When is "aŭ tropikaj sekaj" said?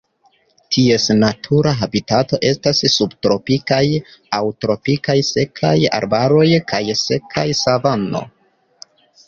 4.39-5.77